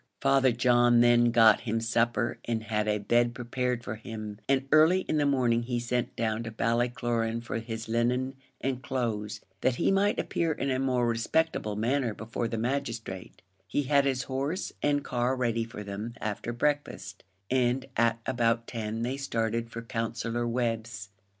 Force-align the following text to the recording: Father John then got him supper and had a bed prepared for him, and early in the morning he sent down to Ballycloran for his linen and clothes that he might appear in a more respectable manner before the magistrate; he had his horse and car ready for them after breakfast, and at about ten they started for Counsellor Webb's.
Father 0.19 0.51
John 0.51 1.01
then 1.01 1.25
got 1.29 1.59
him 1.59 1.79
supper 1.79 2.39
and 2.45 2.63
had 2.63 2.87
a 2.87 2.97
bed 2.97 3.35
prepared 3.35 3.83
for 3.83 3.97
him, 3.97 4.39
and 4.49 4.67
early 4.71 5.01
in 5.01 5.17
the 5.17 5.27
morning 5.27 5.61
he 5.61 5.79
sent 5.79 6.15
down 6.15 6.41
to 6.41 6.49
Ballycloran 6.49 7.41
for 7.41 7.59
his 7.59 7.87
linen 7.87 8.33
and 8.59 8.81
clothes 8.81 9.41
that 9.61 9.75
he 9.75 9.91
might 9.91 10.17
appear 10.17 10.53
in 10.53 10.71
a 10.71 10.79
more 10.79 11.07
respectable 11.07 11.75
manner 11.75 12.15
before 12.15 12.47
the 12.47 12.57
magistrate; 12.57 13.43
he 13.67 13.83
had 13.83 14.05
his 14.05 14.23
horse 14.23 14.73
and 14.81 15.03
car 15.03 15.35
ready 15.35 15.63
for 15.65 15.83
them 15.83 16.15
after 16.19 16.51
breakfast, 16.51 17.23
and 17.51 17.85
at 17.95 18.17
about 18.25 18.65
ten 18.65 19.03
they 19.03 19.17
started 19.17 19.69
for 19.69 19.83
Counsellor 19.83 20.47
Webb's. 20.47 21.09